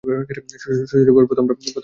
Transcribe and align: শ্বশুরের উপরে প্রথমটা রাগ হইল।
শ্বশুরের 0.63 1.11
উপরে 1.11 1.25
প্রথমটা 1.29 1.51
রাগ 1.51 1.63
হইল। 1.63 1.77